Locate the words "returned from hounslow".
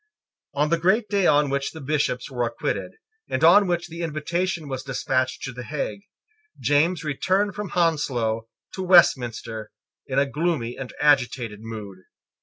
7.03-8.47